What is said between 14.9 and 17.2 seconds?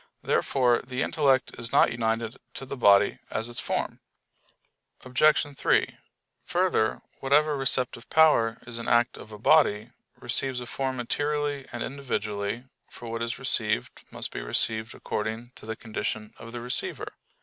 according to the condition of the receiver.